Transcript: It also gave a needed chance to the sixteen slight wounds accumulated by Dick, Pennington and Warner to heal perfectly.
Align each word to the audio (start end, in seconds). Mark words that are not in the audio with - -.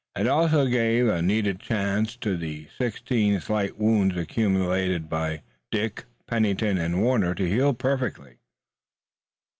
It 0.17 0.27
also 0.27 0.65
gave 0.65 1.07
a 1.07 1.21
needed 1.21 1.59
chance 1.59 2.15
to 2.15 2.35
the 2.35 2.67
sixteen 2.75 3.39
slight 3.39 3.77
wounds 3.77 4.17
accumulated 4.17 5.07
by 5.07 5.43
Dick, 5.69 6.05
Pennington 6.25 6.79
and 6.79 7.03
Warner 7.03 7.35
to 7.35 7.47
heal 7.47 7.75
perfectly. 7.75 8.39